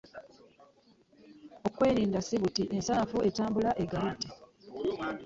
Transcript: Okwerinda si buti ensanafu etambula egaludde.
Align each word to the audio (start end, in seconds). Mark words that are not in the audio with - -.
Okwerinda 1.67 2.19
si 2.27 2.35
buti 2.41 2.63
ensanafu 2.75 3.17
etambula 3.27 3.69
egaludde. 3.83 4.29